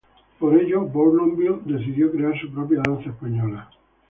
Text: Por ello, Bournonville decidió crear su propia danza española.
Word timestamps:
Por 0.39 0.55
ello, 0.59 0.81
Bournonville 0.87 1.59
decidió 1.63 2.11
crear 2.11 2.33
su 2.41 2.51
propia 2.51 2.81
danza 2.83 3.11
española. 3.11 3.69